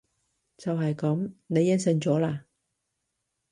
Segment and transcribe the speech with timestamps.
[0.57, 1.31] 就係噉！
[1.45, 2.41] 你應承咗喇！